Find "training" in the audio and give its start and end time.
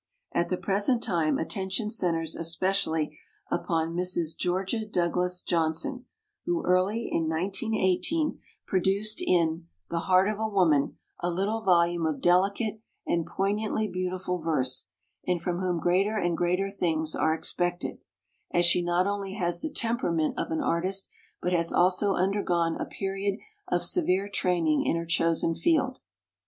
24.27-24.83